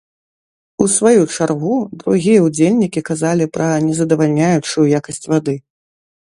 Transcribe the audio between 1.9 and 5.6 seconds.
другія ўдзельнікі казалі пра незадавальняючую якасць вады.